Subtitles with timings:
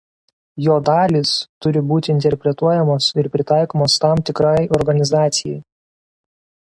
[0.67, 1.33] Jo dalys
[1.65, 5.63] turi būti interpretuojamos ir pritaikomos tam tikrai organizacijai.